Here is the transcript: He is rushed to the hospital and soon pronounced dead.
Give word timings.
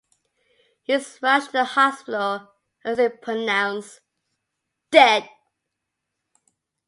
He 0.81 0.93
is 0.93 1.19
rushed 1.21 1.51
to 1.51 1.57
the 1.57 1.63
hospital 1.63 2.47
and 2.83 2.97
soon 2.97 3.19
pronounced 3.21 3.99
dead. 4.89 5.29